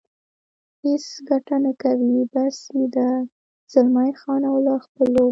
[0.83, 3.09] هېڅ ګټه نه کوي، بس یې ده،
[3.71, 5.25] زلمی خان او له خپلو.